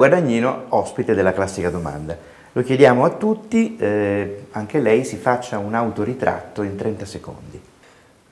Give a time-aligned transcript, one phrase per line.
[0.00, 2.16] Guadagnino, ospite della classica domanda.
[2.52, 7.62] Lo chiediamo a tutti, eh, anche lei si faccia un autoritratto in 30 secondi.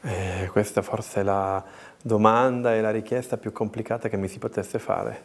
[0.00, 1.62] Eh, questa forse è la
[2.00, 5.20] domanda e la richiesta più complicata che mi si potesse fare.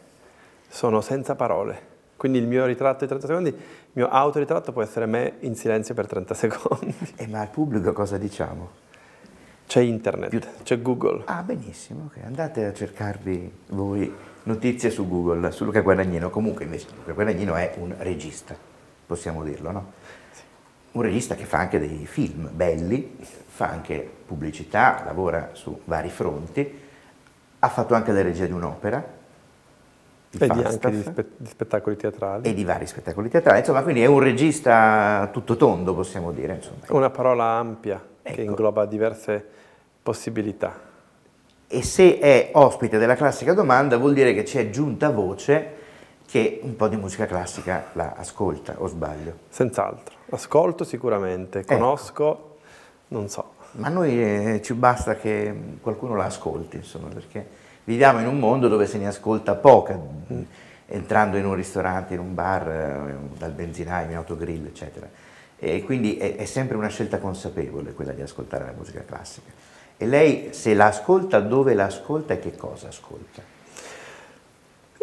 [0.68, 1.80] Sono senza parole.
[2.14, 3.56] Quindi il mio ritratto di 30 secondi, il
[3.92, 6.94] mio autoritratto può essere me in silenzio per 30 secondi.
[7.16, 8.68] E ma al pubblico cosa diciamo?
[9.66, 11.22] C'è internet, c'è Google.
[11.24, 12.22] Ah, benissimo, ok.
[12.22, 16.30] andate a cercarvi voi notizie su Google, su Luca Guadagnino.
[16.30, 18.56] Comunque invece Luca Guadagnino è un regista,
[19.06, 19.92] possiamo dirlo, no?
[20.92, 26.80] Un regista che fa anche dei film belli, fa anche pubblicità, lavora su vari fronti,
[27.58, 29.22] ha fatto anche la regia di un'opera,
[30.30, 32.48] di E di Falstaff, anche di, spe- di spettacoli teatrali.
[32.48, 36.78] e di vari spettacoli teatrali, insomma, quindi è un regista tutto tondo, possiamo dire, insomma.
[36.90, 38.40] Una parola ampia che Ecco.
[38.42, 39.44] ingloba diverse
[40.02, 40.92] possibilità.
[41.74, 45.72] E se è ospite della classica domanda vuol dire che c'è giunta voce
[46.24, 49.38] che un po' di musica classica la ascolta, o sbaglio?
[49.48, 50.14] Senz'altro.
[50.30, 51.74] Ascolto sicuramente, Ecco.
[51.74, 52.56] conosco,
[53.08, 53.54] non so.
[53.72, 57.44] Ma a noi eh, ci basta che qualcuno la ascolti, insomma, perché
[57.82, 60.42] viviamo in un mondo dove se ne ascolta poca, mh,
[60.86, 65.08] entrando in un ristorante, in un bar, eh, dal benzinaio, in autogrill, eccetera.
[65.58, 69.50] E quindi è, è sempre una scelta consapevole quella di ascoltare la musica classica.
[69.96, 73.42] E lei se la ascolta, dove la ascolta e che cosa ascolta?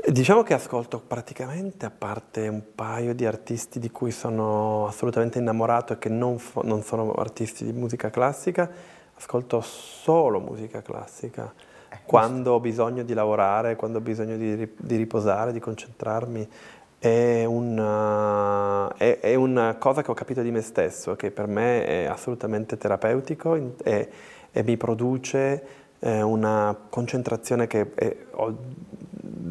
[0.04, 5.94] Diciamo che ascolto praticamente, a parte un paio di artisti di cui sono assolutamente innamorato
[5.94, 8.70] e che non, fo- non sono artisti di musica classica,
[9.16, 11.54] ascolto solo musica classica.
[12.04, 16.50] Quando ho bisogno di lavorare, quando ho bisogno di, di riposare, di concentrarmi,
[16.98, 21.86] è una, è- è una cosa che ho capito di me stesso, che per me
[21.86, 23.74] è assolutamente terapeutico in-
[24.52, 28.56] e, mi produce eh, una concentrazione che è- ho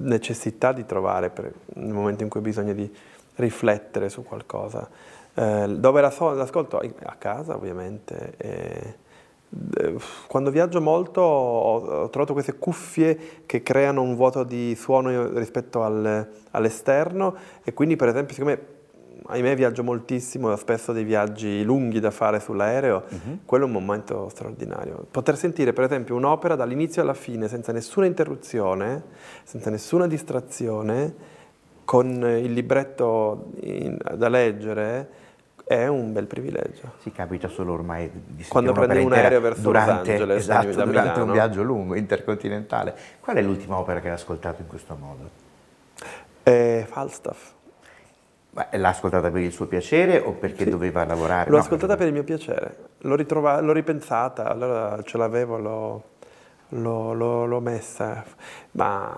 [0.03, 2.93] necessità di trovare per- nel momento in cui ho bisogno di
[3.37, 4.89] riflettere su qualcosa.
[5.35, 6.79] Eh, dove la so- l'ascolto?
[7.05, 8.35] A casa, ovviamente.
[8.37, 8.95] e,
[9.79, 9.95] eh,
[10.29, 15.83] quando viaggio molto ho, ho trovato queste cuffie che creano un vuoto di suono rispetto
[15.83, 17.35] al- all'esterno
[17.65, 18.59] e quindi per esempio siccome
[19.27, 23.05] ahimè viaggio moltissimo, ho spesso dei viaggi lunghi da fare sull'aereo,
[23.45, 25.07] quello è un momento straordinario.
[25.11, 29.03] Poter sentire per esempio un'opera dall'inizio alla fine senza nessuna interruzione,
[29.45, 31.15] senza nessuna distrazione,
[31.85, 35.09] con il libretto in- da leggere,
[35.65, 36.95] è un bel privilegio.
[36.99, 40.91] Si capita solo ormai di Quando prendi un aereo verso Los durante, Angeles, esatto, durante
[40.91, 41.33] un Milano.
[41.33, 42.95] viaggio lungo, intercontinentale.
[43.21, 45.31] Qual è l'ultima opera che ha ascoltato in questo modo?
[46.43, 47.53] È Falstaff.
[48.53, 51.51] Ma l'ha ascoltata per il suo piacere o perché doveva lavorare?
[51.51, 56.03] L'ho No, ascoltata per il mio piacere, l'ho, ritrova- l'ho ripensata, allora ce l'avevo, l'ho,
[56.71, 58.25] l'ho- l'ho- messa,
[58.73, 59.09] ma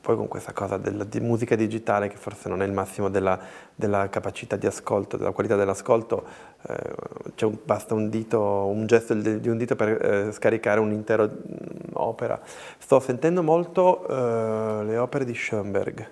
[0.00, 3.38] poi con questa cosa della di musica digitale che forse non è il massimo della,
[3.74, 6.24] della capacità di ascolto, della qualità dell'ascolto,
[6.68, 9.88] eh, un- basta un dito, un gesto di di un dito per
[10.28, 11.30] eh, scaricare un'intera mm,
[11.94, 12.40] opera.
[12.78, 16.06] Sto sentendo molto eh, le opere di Schoenberg,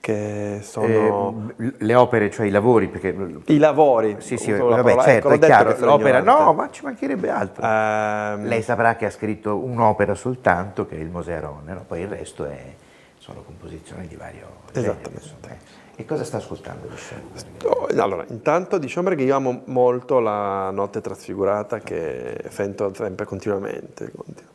[0.00, 1.52] che sono...
[1.56, 3.14] Eh, le opere, cioè i lavori, perché...
[3.46, 4.16] I lavori.
[4.20, 6.20] Sì, sì, vabbè, parola- certo, ecco, è chiaro, l'opera...
[6.20, 7.62] No, ma ci mancherebbe altro.
[7.64, 11.84] Ehm, Lei saprà che ha scritto un'opera soltanto, che è il Moserone, no?
[11.86, 12.74] poi il resto è-
[13.18, 14.92] sono composizioni di vario genere.
[14.92, 15.24] Esattamente.
[15.24, 15.76] insomma, eh.
[16.00, 17.98] E cosa sta ascoltando di Schoenberg?
[17.98, 24.12] Allora, intanto di Schoenberg io amo molto la notte trasfigurata che sento sempre continuamente.
[24.14, 24.50] continu-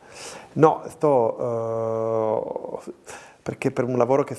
[0.54, 2.80] No, sto...
[2.86, 2.92] eh,
[3.42, 4.36] perché per un lavoro che...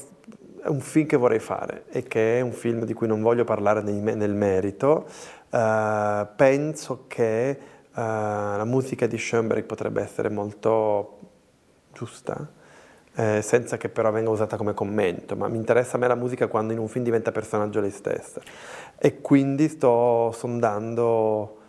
[0.68, 3.82] un film che vorrei fare e che è un film di cui non voglio parlare
[3.82, 5.06] nei nel merito,
[5.50, 7.58] eh, penso che eh,
[7.94, 11.20] la musica di Schoenberg potrebbe essere molto
[11.94, 12.64] giusta
[13.16, 16.48] eh, senza che però venga usata come commento, ma mi interessa a me la musica
[16.48, 18.42] quando in un film diventa personaggio lei stessa.
[18.98, 21.60] E quindi sto sondando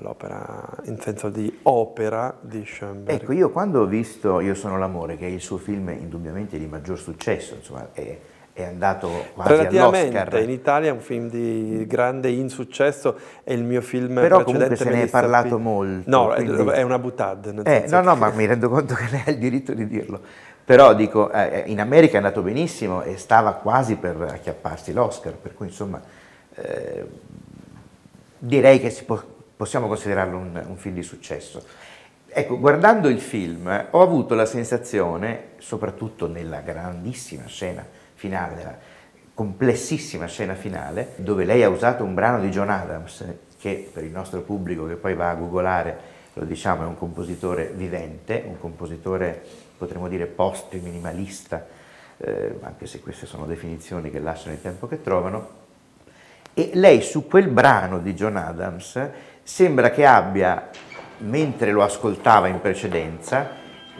[0.00, 3.20] l'opera in senso di opera di Schoenberg.
[3.20, 6.66] Ecco, io quando ho visto Io sono l'amore, che è il suo film indubbiamente di
[6.66, 8.18] maggior successo, insomma, è,
[8.54, 10.42] è andato quasi Relativamente, all'Oscar.
[10.42, 14.44] in Italia è un film di grande insuccesso, è il mio film Però precedente.
[14.44, 17.50] comunque se ne è parlato molto, No, è- quindi- è una butade.
[17.64, 20.20] Eh, no, no, che- ma mi rendo conto che lei ha il diritto di dirlo.
[20.64, 25.54] Però dico, eh, in America è andato benissimo e stava quasi per acchiapparsi l'Oscar, per
[25.54, 26.00] cui insomma
[26.54, 27.06] eh,
[28.38, 29.22] direi che si può-
[29.56, 31.64] possiamo considerarlo un, un film di successo.
[32.28, 38.78] Ecco, guardando il film ho avuto la sensazione, soprattutto nella grandissima scena finale, nella
[39.32, 43.24] complessissima scena finale, dove lei ha usato un brano di John Adams,
[43.58, 45.98] che per il nostro pubblico che poi va a googolare,
[46.34, 49.42] lo diciamo, è un compositore vivente, un compositore
[49.76, 51.66] potremmo dire post-minimalista,
[52.18, 55.64] eh, anche se queste sono definizioni che lasciano il tempo che trovano,
[56.58, 58.98] e lei su quel brano di John Adams
[59.42, 60.70] sembra che abbia,
[61.18, 63.46] mentre lo ascoltava in precedenza,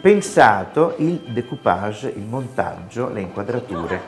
[0.01, 4.01] pensato il decoupage, il montaggio, le inquadrature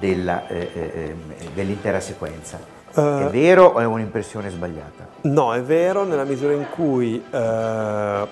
[0.00, 1.14] della, eh, eh,
[1.54, 2.58] dell'intera sequenza.
[2.92, 3.28] È Eh.
[3.30, 5.06] vero o è un'impressione sbagliata?
[5.22, 8.26] No, è vero nella misura in cui eh,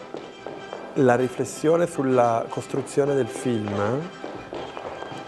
[0.95, 3.71] la riflessione sulla costruzione del film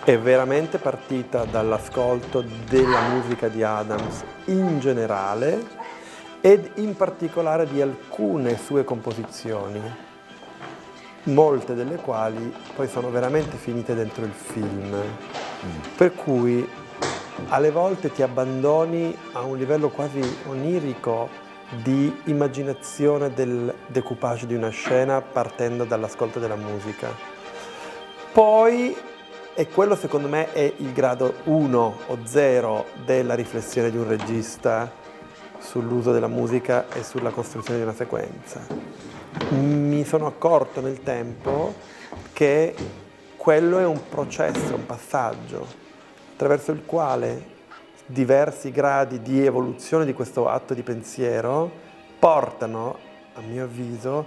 [0.04, 5.64] è veramente partita dall'ascolto della musica di Adams in generale
[6.40, 9.80] ed in particolare di alcune sue composizioni,
[11.24, 14.92] molte delle quali poi sono veramente finite dentro il film.
[15.96, 16.68] Per cui
[17.48, 21.28] alle volte ti abbandoni a un livello quasi onirico
[21.80, 27.08] di immaginazione del decoupage di una scena partendo dall'ascolto della musica.
[28.32, 28.96] Poi,
[29.54, 34.90] e quello secondo me è il grado 1 o 0 della riflessione di un regista
[35.58, 38.66] sull'uso della musica e sulla costruzione di una sequenza.
[39.50, 41.74] Mi sono accorto nel tempo
[42.32, 42.74] che
[43.36, 45.66] quello è un processo, un passaggio
[46.32, 47.50] attraverso il quale
[48.06, 51.70] diversi gradi di evoluzione di questo atto di pensiero
[52.18, 52.98] portano,
[53.34, 54.26] a mio avviso,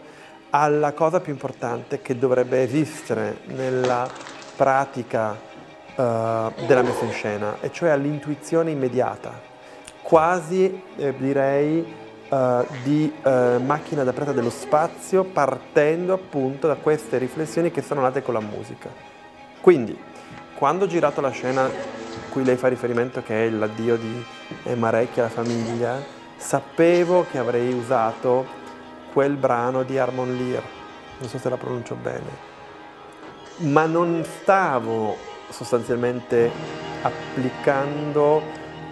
[0.52, 4.08] alla cosa più importante che dovrebbe esistere nella
[4.56, 5.36] pratica
[5.96, 9.32] eh, della messa in scena, e cioè all'intuizione immediata,
[10.02, 11.94] quasi eh, direi
[12.28, 18.02] eh, di eh, macchina da preda dello spazio partendo appunto da queste riflessioni che sono
[18.02, 18.90] nate con la musica.
[19.62, 19.98] Quindi,
[20.56, 21.72] quando ho girato la scena a
[22.30, 24.26] cui lei fa riferimento, che è l'addio di
[24.76, 26.02] Marecchia alla famiglia,
[26.38, 28.46] sapevo che avrei usato
[29.12, 30.62] quel brano di Harmon Lear,
[31.20, 32.54] non so se la pronuncio bene,
[33.58, 35.16] ma non stavo
[35.50, 36.52] sostanzialmente
[37.02, 38.42] applicando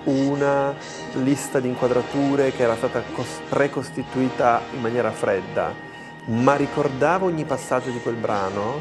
[0.06, 0.74] una
[1.13, 5.74] lista di inquadrature che era stata cos- precostituita in maniera fredda,
[6.25, 8.80] ma ricordavo ogni passaggio di quel brano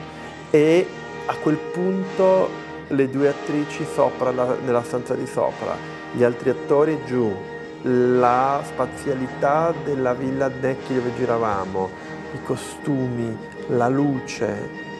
[0.50, 0.86] e
[1.26, 2.48] a quel punto
[2.88, 5.76] le due attrici sopra, la- nella stanza di sopra,
[6.12, 7.34] gli altri attori giù,
[7.82, 11.90] la spazialità della villa Necchi dove giravamo,
[12.34, 13.36] i costumi,
[13.68, 14.90] la luce,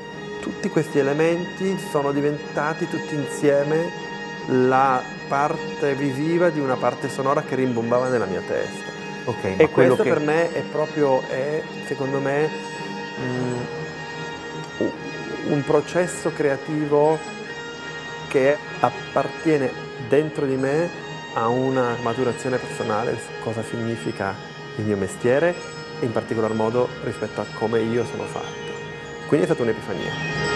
[0.42, 3.88] tutti questi elementi sono diventati tutti insieme
[4.48, 8.90] la parte visiva di una parte sonora che rimbombava nella mia testa.
[9.24, 10.08] Ok, ma E questo che...
[10.08, 12.48] per me è proprio, è, secondo me,
[13.20, 13.60] mm,
[14.78, 14.92] u-
[15.50, 17.16] un processo creativo
[18.26, 19.70] che appartiene
[20.08, 20.90] dentro di me
[21.34, 24.34] a una maturazione personale su cosa significa
[24.76, 25.54] il mio mestiere
[26.00, 28.71] e in particolar modo rispetto a come io sono fatto.
[29.32, 30.51] Quindi è stata un'epifania.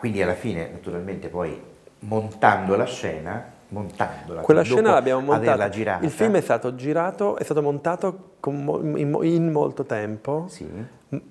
[0.00, 1.60] Quindi alla fine, naturalmente, poi
[2.00, 5.66] montando la scena, montandola, Quella scena l'abbiamo montata.
[6.00, 10.46] Il film è stato girato, è stato montato in, mo- in molto tempo.
[10.48, 10.66] Sì.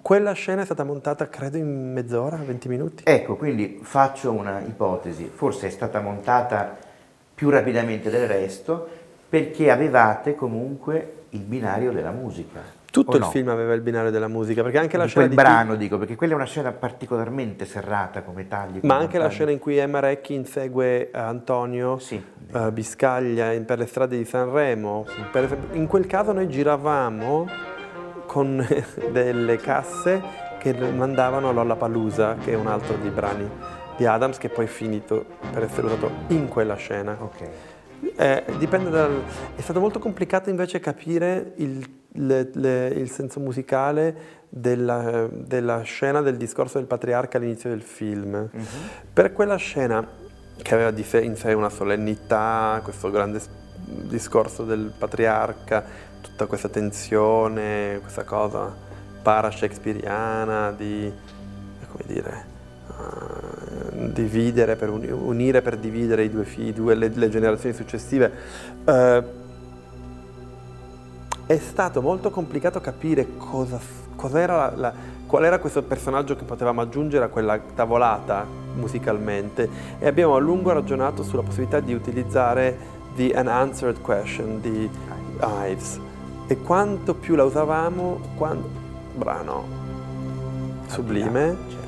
[0.01, 3.03] Quella scena è stata montata, credo, in mezz'ora, 20 minuti.
[3.05, 6.77] Ecco, quindi faccio una ipotesi, forse è stata montata
[7.33, 8.88] più rapidamente del resto
[9.27, 12.77] perché avevate comunque il binario della musica.
[12.91, 13.29] Tutto il no?
[13.29, 16.00] film aveva il binario della musica, perché anche la Di scena quel di brano, dico,
[16.00, 18.79] perché quella è una scena particolarmente serrata come tagli.
[18.81, 19.33] Ma anche la montaggi.
[19.36, 22.19] scena in cui Emma Recchi insegue eh, Antonio Sì.
[22.51, 25.05] eh, Biscaglia in- per le strade di Sanremo.
[25.31, 27.48] Per esempio, in quel caso noi giravamo
[28.25, 28.65] con
[29.12, 30.21] delle casse
[30.57, 33.48] che mandavano a Lollapalooza, che è un altro dei brani
[33.98, 37.15] di Adams, che poi è finito per essere usato in quella scena.
[37.19, 37.50] Ok.
[38.15, 39.21] Eh, dipende dal...
[39.55, 46.21] È stato molto complicato invece capire il, le- le- il senso musicale della, della scena
[46.21, 48.49] del discorso del patriarca all'inizio del film.
[48.51, 48.65] Mhm.
[49.13, 50.05] Per quella scena,
[50.61, 53.39] che aveva di sé- in sé una solennità, questo grande
[53.75, 55.83] discorso del patriarca,
[56.21, 58.75] tutta questa tensione, questa cosa
[59.21, 61.11] para-shakespeariana di,
[61.89, 62.48] come dire,
[64.21, 68.31] dividere per uni- unire per dividere i due figli, due- le, le generazioni successive.
[68.85, 69.23] Eh,
[71.45, 73.79] è stato molto complicato capire cosa,
[74.15, 74.93] cos'era la- la-
[75.25, 78.45] qual era questo personaggio che potevamo aggiungere a quella tavolata
[78.75, 79.67] musicalmente
[79.99, 82.77] e abbiamo a lungo ragionato sulla possibilità di utilizzare
[83.15, 84.89] The Unanswered Question di
[85.67, 85.99] Ives
[86.47, 88.63] e quanto più la usavamo, quan-
[89.15, 89.63] brano
[90.88, 91.78] sublime.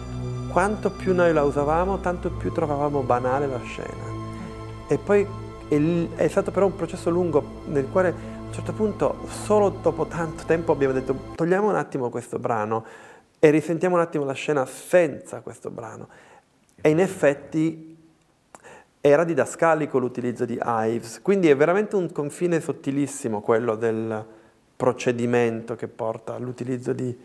[0.51, 4.09] Quanto più noi la usavamo, tanto più trovavamo banale la scena.
[4.87, 5.25] E poi
[6.15, 8.13] è, stato però un processo lungo nel quale a
[8.47, 12.85] un certo punto, solo dopo tanto tempo, abbiamo detto togliamo un attimo questo brano
[13.39, 16.09] e risentiamo un attimo la scena senza questo brano.
[16.81, 17.97] E in effetti
[18.99, 24.25] era didascalico l'utilizzo di Ives, quindi è veramente un confine sottilissimo quello del
[24.75, 27.17] procedimento che porta all'utilizzo di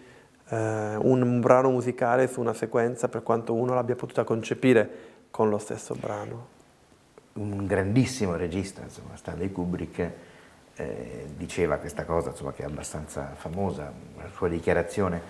[0.48, 4.88] eh, un brano musicale su una sequenza per quanto uno l'abbia potuta concepire
[5.30, 6.54] con lo stesso brano.
[7.34, 10.10] un grandissimo regista, insomma, Stanley Kubrick,
[10.76, 15.20] eh, diceva questa cosa, insomma, che è abbastanza famosa, una sua dichiarazione,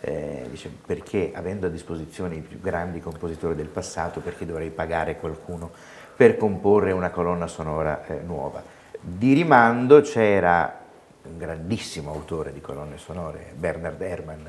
[0.00, 5.16] eh, dice perché avendo a disposizione i più grandi compositori del passato, perché dovrei pagare
[5.18, 5.70] qualcuno
[6.16, 8.62] per comporre una colonna sonora eh, nuova.
[9.00, 10.83] Di rimando c'era
[11.24, 14.46] un grandissimo autore di colonne sonore, Bernard Herrmann,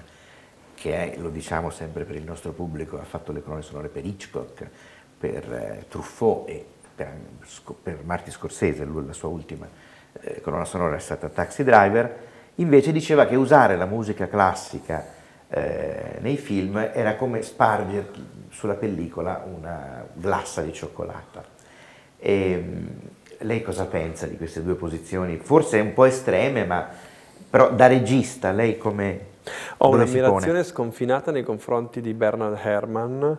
[0.74, 4.06] che è, lo diciamo sempre per il nostro pubblico, ha fatto le colonne sonore per
[4.06, 4.68] Hitchcock,
[5.18, 7.14] per eh, Truffaut e per,
[7.82, 9.68] per Marty Scorsese, la sua ultima
[10.22, 12.24] eh, colonna sonora è stata Taxi Driver,
[12.56, 15.14] invece diceva che usare la musica classica
[15.50, 18.10] eh, nei film era come spargere
[18.50, 21.44] sulla pellicola una glassa di cioccolata.
[22.18, 25.38] E, mh, lei cosa pensa di queste due posizioni?
[25.38, 26.88] Forse un po' estreme, ma
[27.50, 29.34] però da regista lei come...
[29.78, 33.32] Ho un'ammirazione sconfinata nei confronti di Bernard Herrmann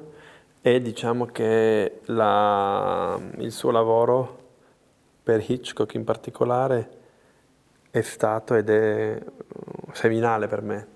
[0.61, 4.38] e diciamo che la- il suo lavoro
[5.23, 6.88] per Hitchcock in particolare
[7.91, 10.87] è stato ed è uh, seminale per me.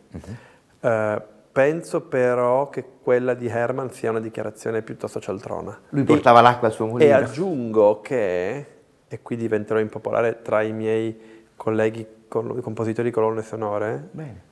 [0.80, 5.78] Eh, penso però che quella di Herrmann sia una dichiarazione piuttosto cialtrona.
[5.90, 7.16] Lui portava l'acqua al suo E mulino.
[7.16, 8.66] aggiungo che,
[9.12, 11.18] e qui diventerò impopolare tra i miei
[11.56, 14.42] colleghi col- compositori di colonne sonore, Bene.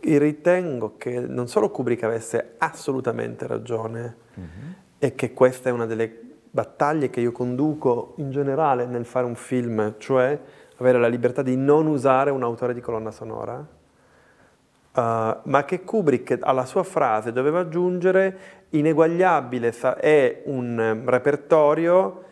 [0.00, 4.16] ritengo che non solo Kubrick avesse assolutamente ragione
[4.98, 6.10] e che questa è una delle
[6.50, 10.40] battaglie che io conduco in generale nel fare un film, cioè
[10.78, 13.66] avere la libertà di non usare un autore di colonna sonora, uh,
[14.94, 18.38] ma che Kubrick alla sua frase doveva aggiungere
[18.70, 22.24] ineguagliabile sa- è un repertorio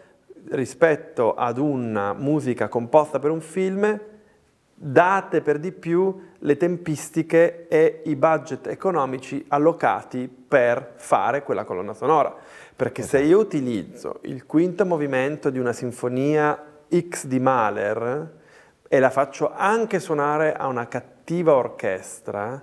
[0.50, 4.00] rispetto ad una musica composta per un film
[4.76, 11.94] date per di più le tempistiche e i budget economici allocati per fare quella colonna
[11.94, 12.34] sonora.
[12.76, 18.32] Perché se io utilizzo il quinto movimento di una sinfonia X di Mahler
[18.86, 22.62] e la faccio anche suonare a una cattiva orchestra,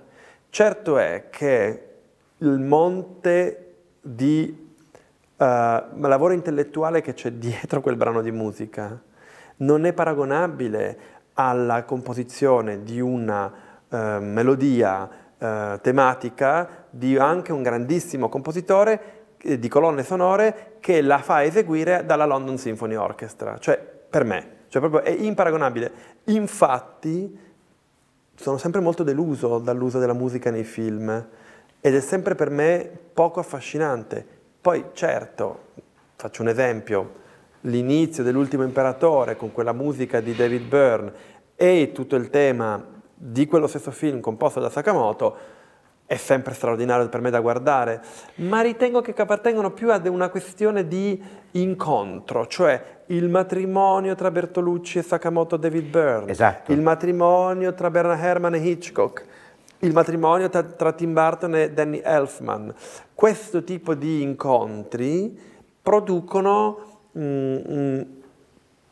[0.50, 1.88] certo è che
[2.38, 4.61] il monte di
[5.36, 9.00] eh, lavoro intellettuale che c'è dietro quel brano di musica
[9.56, 10.98] non è paragonabile
[11.34, 13.52] alla composizione di una
[13.88, 15.08] eh, melodia
[15.38, 22.26] eh, tematica di anche un grandissimo compositore di colonne sonore che la fa eseguire dalla
[22.26, 23.58] London Symphony Orchestra.
[23.58, 25.92] Cioè, per me, cioè proprio è imparagonabile.
[26.24, 27.38] Infatti,
[28.34, 31.26] sono sempre molto deluso dall'uso della musica nei film
[31.80, 34.40] ed è sempre per me poco affascinante.
[34.62, 35.70] Poi, certo,
[36.14, 37.14] faccio un esempio,
[37.62, 41.12] l'inizio dell'ultimo imperatore con quella musica di David Byrne
[41.56, 42.80] e tutto il tema
[43.12, 45.36] di quello stesso film composto da Sakamoto
[46.06, 48.02] è sempre straordinario per me da guardare,
[48.36, 54.98] ma ritengo che appartengono più ad una questione di incontro, cioè il matrimonio tra Bertolucci
[54.98, 56.70] e Sakamoto David Byrne, esatto.
[56.70, 59.26] il matrimonio tra Bernard Herrmann e Hitchcock,
[59.82, 62.72] il matrimonio tra, tra Tim Burton e Danny Elfman.
[63.14, 65.38] Questo tipo di incontri
[65.82, 68.00] producono, mm, mm,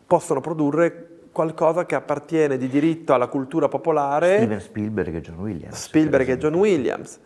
[0.07, 4.37] possono produrre qualcosa che appartiene di diritto alla cultura popolare.
[4.39, 5.81] Steven Spielberg e John Williams.
[5.81, 7.21] Spielberg e John Williams.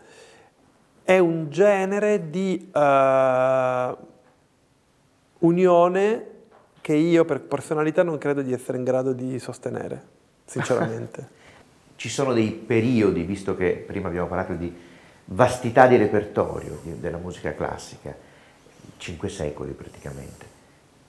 [1.03, 3.97] È un genere di uh,
[5.39, 6.33] unione
[6.81, 10.03] che io per personalità non credo di essere in grado di sostenere,
[10.45, 11.29] sinceramente.
[11.95, 14.73] Ci sono dei periodi, visto che prima abbiamo parlato di
[15.25, 18.15] vastità di repertorio della musica classica,
[18.97, 20.53] cinque secoli praticamente.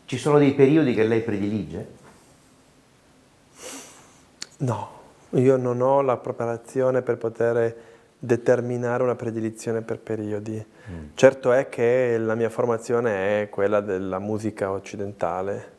[0.04, 1.86] Ci sono dei periodi che lei predilige?
[4.58, 4.90] No,
[5.30, 7.76] io non ho la preparazione per poter
[8.18, 10.64] determinare una predilizione per periodi.
[10.90, 11.08] Mm.
[11.14, 15.74] Certo è che la mia formazione è quella della musica occidentale.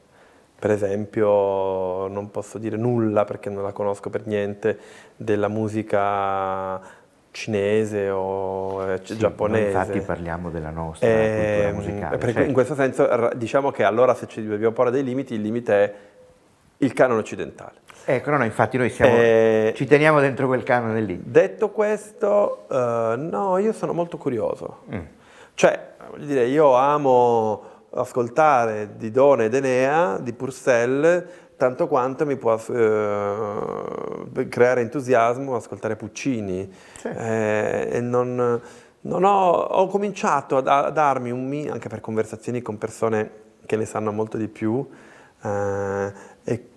[0.60, 4.78] Per esempio, non posso dire nulla perché non la conosco per niente
[5.16, 6.82] della musica
[7.30, 9.68] cinese o eh, sì, giapponese.
[9.68, 12.20] Infatti parliamo della nostra eh, cultura musicale.
[12.20, 12.42] Certo.
[12.42, 15.94] In questo senso diciamo che allora se ci dobbiamo porre dei limiti, il limite è
[16.78, 17.86] il canone occidentale.
[18.06, 21.22] Ecco, no, no, infatti noi siamo, eh, ci teniamo dentro quel canone lì.
[21.24, 22.76] Detto questo, uh,
[23.18, 24.84] no, io sono molto curioso.
[24.94, 25.00] Mm.
[25.54, 31.26] Cioè, voglio dire, io amo ascoltare Didone ed Enea di Purcell
[31.58, 36.72] tanto quanto mi può uh, creare entusiasmo ascoltare Puccini.
[36.98, 37.20] Certo.
[37.20, 38.62] Eh, e non,
[39.02, 44.12] non ho, ho, cominciato a, darmi un anche per conversazioni con persone che ne sanno
[44.12, 44.88] molto di più,
[45.42, 46.14] eh,
[46.44, 46.68] e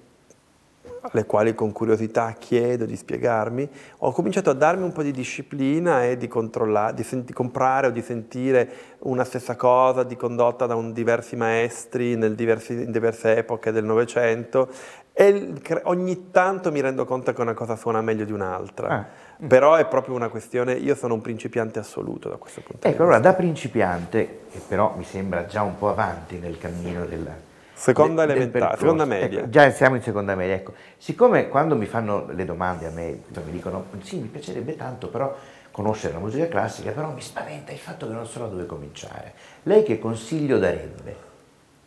[1.01, 6.05] alle quali con curiosità chiedo di spiegarmi, ho cominciato a darmi un po' di disciplina
[6.05, 10.75] e di controllare, di, senti, comprare o di sentire una stessa cosa di condotta da
[10.75, 14.69] un, diversi maestri diversi, in diverse epoche del Novecento
[15.13, 15.55] e
[15.85, 18.89] ogni tanto mi rendo conto che una cosa suona meglio di un'altra.
[18.89, 19.07] Ah.
[19.47, 22.89] Però è proprio una questione, io sono un principiante assoluto da questo punto ecco, di
[22.89, 23.03] vista.
[23.03, 27.35] Ecco, allora da principiante, che però mi sembra già un po' avanti nel cammino della,
[27.81, 29.39] Seconda de, elementare, seconda media.
[29.39, 30.75] Ecco, già siamo in seconda media, ecco.
[30.99, 35.35] Siccome quando mi fanno le domande a me, mi dicono sì, mi piacerebbe tanto però
[35.71, 39.33] conoscere la musica classica, però mi spaventa il fatto che non so da dove cominciare.
[39.63, 41.29] Lei che consiglio darebbe?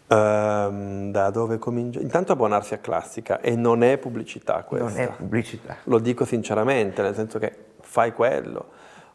[0.07, 2.03] Um, da dove cominciare?
[2.03, 4.89] Intanto abbonarsi a classica e non è pubblicità questa.
[4.89, 5.77] Non è pubblicità.
[5.83, 8.65] Lo dico sinceramente, nel senso che fai quello.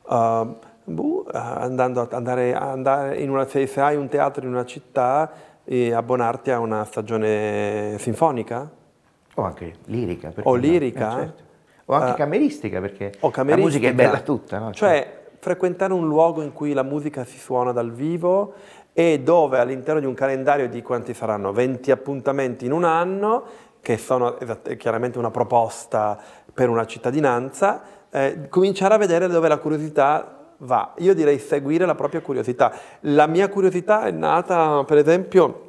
[0.04, 5.56] Uh, buh, andando a, andare, andare in una, se hai un teatro in una città,
[5.70, 8.70] e abbonarti a una stagione sinfonica?
[9.34, 10.32] O anche lirica.
[10.44, 11.08] O lirica?
[11.08, 11.12] No?
[11.12, 11.42] Eh, certo.
[11.84, 14.58] O anche uh, cameristica, perché cameristica, la musica è bella tutta.
[14.58, 14.72] No?
[14.72, 18.54] Cioè, frequentare un luogo in cui la musica si suona dal vivo
[18.94, 23.44] e dove all'interno di un calendario di quanti saranno 20 appuntamenti in un anno,
[23.82, 24.38] che sono
[24.78, 26.18] chiaramente una proposta
[26.52, 30.94] per una cittadinanza, eh, cominciare a vedere dove la curiosità va.
[30.98, 32.72] Io direi seguire la propria curiosità.
[33.00, 35.68] La mia curiosità è nata, per esempio,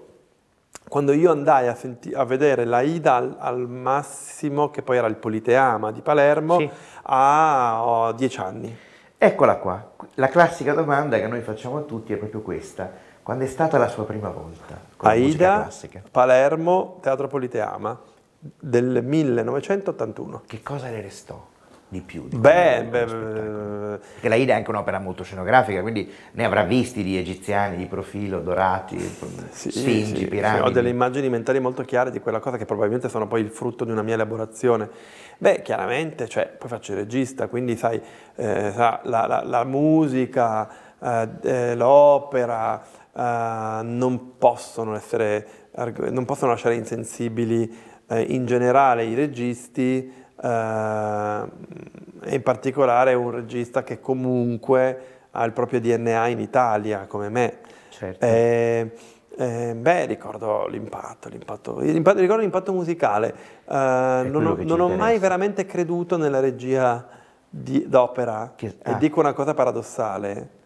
[0.87, 5.07] quando io andai a, senti- a vedere la Ida al, al, Massimo, che poi era
[5.07, 6.69] il Politeama di Palermo, sì.
[7.03, 8.75] a oh, dieci anni.
[9.17, 9.91] Eccola qua.
[10.15, 13.07] La classica domanda che noi facciamo a tutti è proprio questa.
[13.21, 16.01] Quando è stata la sua prima volta con Aida, la classica?
[16.09, 17.99] Palermo, Teatro Politeama,
[18.39, 20.43] del 1981.
[20.47, 21.48] Che cosa le restò?
[21.89, 22.27] Di più.
[22.27, 27.03] Di beh, beh, perché la Ida è anche un'opera molto scenografica, quindi ne avrà visti
[27.03, 28.99] di egiziani di profilo, dorati,
[29.49, 30.61] sì, sfingi, sì, piramidi.
[30.61, 33.49] Sì, ho delle immagini mentali molto chiare di quella cosa che probabilmente sono poi il
[33.49, 34.87] frutto di una mia elaborazione.
[35.39, 37.99] Beh, chiaramente, cioè, poi faccio il regista, quindi sai,
[38.35, 40.69] eh, la, la, la, musica,
[41.01, 42.83] eh, eh, l'opera
[43.15, 45.47] eh, non possono essere,
[46.11, 51.43] non possono lasciare insensibili eh, in generale i registi eh,
[52.31, 57.57] in particolare un regista che comunque ha il proprio DNA in Italia, come me.
[57.89, 58.25] Certo.
[58.25, 58.91] Eh,
[59.37, 63.33] eh, beh, ricordo l'impatto, l'impatto, l'impatto ricordo l'impatto musicale.
[63.65, 67.07] Eh, non, ho, non ho, mai veramente creduto nella regia
[67.49, 68.53] di, d'opera.
[68.55, 68.91] Che, ah.
[68.91, 70.57] E dico una cosa paradossale.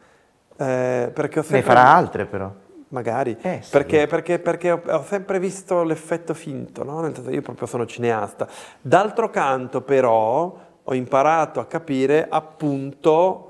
[0.56, 1.60] Eh, perché ho sempre...
[1.60, 2.52] Ne farà altre però
[2.94, 3.72] magari, eh, sì.
[3.72, 7.02] perché, perché, perché, ho sempre visto l'effetto finto, no?
[7.02, 8.48] nel senso io proprio sono cineasta.
[8.80, 13.50] D'altro canto però ho imparato a capire appunto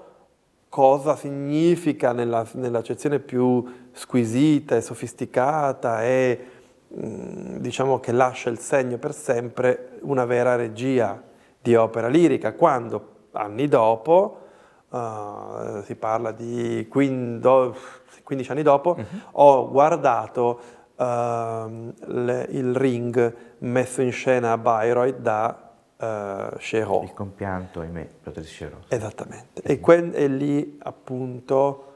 [0.69, 6.45] cosa significa nella, nell'accezione più squisita e sofisticata e
[6.97, 11.21] mm, diciamo che lascia il segno per sempre una vera regia
[11.61, 14.39] di opera lirica, quando anni dopo
[14.93, 17.79] uh, si parla di 15,
[18.23, 19.05] 15 anni dopo, uh-huh.
[19.31, 20.59] ho guardato
[20.95, 27.03] uh, le, il ring messo in scena a Bayreuth da uh, Chéreau.
[27.03, 28.79] Il compianto, ahimè, Patrice Chéreau.
[28.87, 29.61] Esattamente.
[29.61, 31.87] E, que- e lì appunto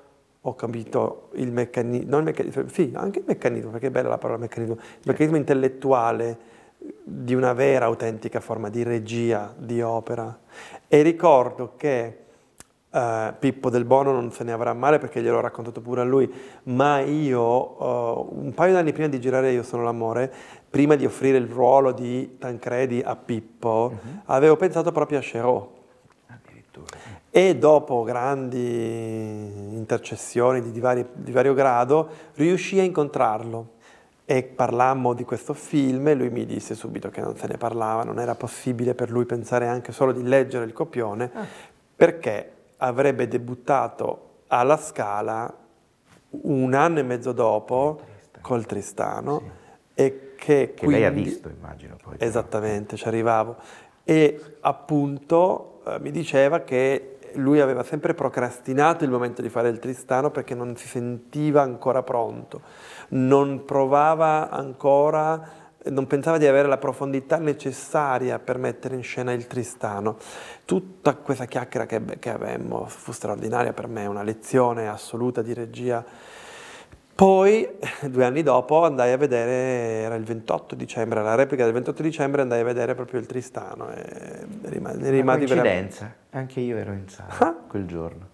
[0.41, 4.75] ho capito il meccanismo, meccanismo, sì, anche il meccanismo, perché è bella la parola meccanismo,
[4.75, 6.55] il meccanismo intellettuale
[7.03, 10.39] di una vera, autentica forma di regia, di opera.
[10.88, 12.26] E ricordo che
[12.97, 16.31] uh, Pippo del Bono non se ne avrà male perché gliel'ho raccontato pure a lui,
[16.63, 20.31] ma io, uh, un paio d'anni prima di girare Io sono l'amore,
[20.69, 24.21] prima di offrire il ruolo di Tancredi a Pippo, uh-huh.
[24.25, 25.75] avevo pensato proprio a Cherot.
[27.29, 28.57] E dopo grandi
[29.75, 33.75] intercessioni di, di, vari, di vario grado, riuscii a incontrarlo
[34.25, 38.03] e parlammo di questo film e lui mi disse subito che non se ne parlava,
[38.03, 41.45] non era possibile per lui pensare anche solo di leggere il copione, ah.
[41.95, 45.53] perché avrebbe debuttato alla Scala
[46.29, 48.41] un anno e mezzo dopo Tristano.
[48.41, 50.01] col Tristano sì.
[50.01, 52.15] e che, che quindi, lei ha visto immagino poi.
[52.19, 53.57] Esattamente, ci arrivavo.
[54.03, 59.79] E appunto eh, mi diceva che lui aveva sempre procrastinato il momento di fare il
[59.79, 62.61] Tristano perché non si sentiva ancora pronto,
[63.09, 69.47] non provava ancora, non pensava di avere la profondità necessaria per mettere in scena il
[69.47, 70.17] Tristano.
[70.65, 76.06] Tutta questa chiacchiera che, che avemmo fu straordinaria per me, una lezione assoluta di regia
[77.17, 77.67] poi,
[78.12, 82.43] due anni dopo, andai a vedere, era il 28 dicembre, la replica del 28 dicembre,
[82.43, 86.17] andai a vedere proprio il Tristano e rimasi, rimasi coincidenza, veramente...
[86.30, 87.56] anche io ero in sala ah.
[87.67, 88.28] quel giorno.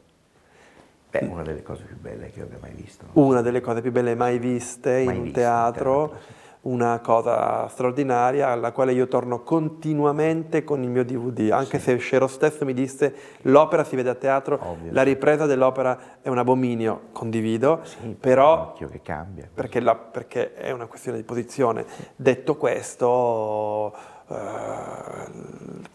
[1.11, 3.05] Beh, una delle cose più belle che abbia mai visto.
[3.13, 6.07] Una delle cose più belle mai viste mai in un teatro.
[6.09, 11.77] teatro sì una cosa straordinaria alla quale io torno continuamente con il mio DVD, anche
[11.77, 11.85] sì.
[11.85, 14.91] se Scero stesso mi disse l'opera si vede a teatro, Ovvio.
[14.93, 20.71] la ripresa dell'opera è un abominio, condivido, sì, però che cambia, perché, la, perché, è
[20.71, 21.85] una questione di posizione.
[22.15, 23.93] Detto questo,
[24.27, 24.35] uh,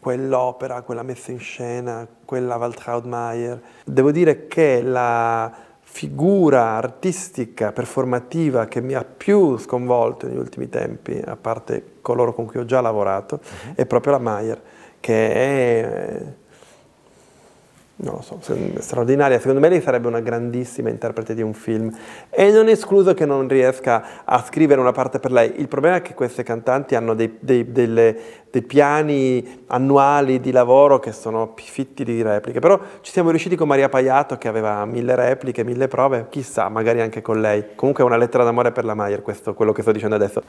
[0.00, 5.66] quell'opera, quella messa in scena, quella Waltraud Mayer, devo dire che la
[5.98, 12.46] figura artistica, performativa che mi ha più sconvolto negli ultimi tempi, a parte coloro con
[12.46, 13.74] cui ho già lavorato, uh-huh.
[13.74, 14.62] è proprio la Mayer,
[15.00, 16.22] che è
[18.00, 18.38] non lo so,
[18.78, 19.38] straordinaria.
[19.38, 21.92] Secondo me lei sarebbe una grandissima interprete di un film
[22.30, 25.54] e non è escluso che non riesca a scrivere una parte per lei.
[25.56, 28.16] Il problema è che queste cantanti hanno dei, dei, delle,
[28.50, 33.66] dei piani annuali di lavoro che sono fitti di repliche, però ci siamo riusciti con
[33.66, 37.74] Maria Paiato che aveva mille repliche, mille prove, chissà, magari anche con lei.
[37.74, 40.42] Comunque è una lettera d'amore per la Maier, questo quello che sto dicendo adesso.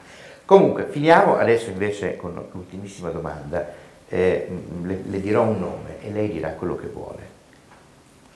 [0.44, 3.88] Comunque, finiamo adesso invece con l'ultimissima domanda.
[4.12, 4.48] Eh,
[4.82, 7.38] le, le dirò un nome e lei dirà quello che vuole.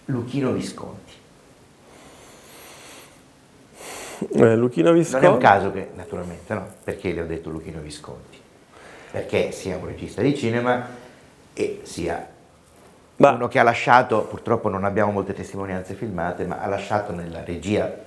[0.07, 1.13] Luchino Visconti.
[4.33, 5.25] Eh, Luchino Visconti.
[5.25, 6.67] Non è un caso che, naturalmente, no?
[6.83, 8.39] Perché le ho detto Luchino Visconti?
[9.11, 10.87] Perché sia un regista di cinema
[11.53, 12.29] e sia
[13.17, 13.31] ma...
[13.31, 18.03] uno che ha lasciato, purtroppo non abbiamo molte testimonianze filmate, ma ha lasciato nella regia.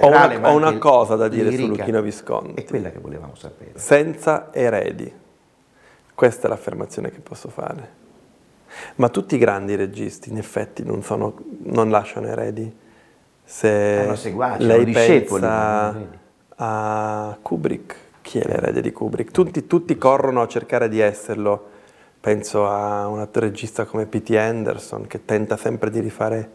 [0.00, 2.60] Ho una, ho una cosa da dire su Luchino Visconti.
[2.60, 3.78] È quella che volevamo sapere.
[3.78, 5.12] Senza eredi.
[6.14, 7.98] Questa è l'affermazione che posso fare.
[8.96, 12.72] Ma tutti i grandi registi in effetti non, sono, non lasciano eredi.
[13.44, 15.96] Se seguaci, lei pensa
[16.56, 19.32] a Kubrick, chi è l'erede di Kubrick?
[19.32, 21.68] Tutti, tutti corrono a cercare di esserlo.
[22.20, 24.36] Penso a un regista come P.T.
[24.36, 26.50] Anderson che tenta sempre di rifare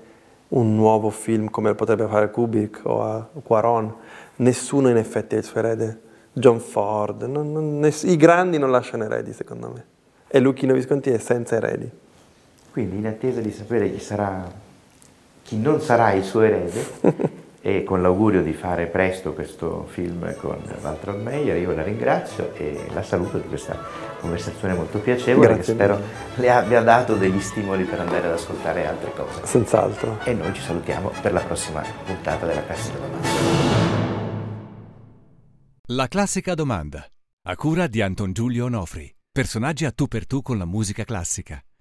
[0.50, 3.94] un nuovo film come potrebbe fare Kubrick o a Quaron.
[4.38, 6.02] Nessuno in effetti è il suo erede.
[6.32, 9.86] John Ford, non, non, ness- i grandi non lasciano eredi secondo me.
[10.28, 11.90] E Lucchino Visconti è senza eredi.
[12.76, 14.52] Quindi in attesa di sapere chi, sarà,
[15.44, 16.86] chi non sarà il suo erede
[17.62, 22.88] e con l'augurio di fare presto questo film con Walter Meyer, io la ringrazio e
[22.94, 23.78] la saluto di questa
[24.20, 26.02] conversazione molto piacevole Grazie che spero
[26.36, 29.46] le abbia dato degli stimoli per andare ad ascoltare altre cose.
[29.46, 30.20] Senz'altro.
[30.26, 33.28] E noi ci salutiamo per la prossima puntata della Classica Domanda.
[35.86, 37.08] La Classica Domanda,
[37.44, 39.10] a cura di Anton Giulio Onofri.
[39.32, 41.58] Personaggi a tu per tu con la musica classica.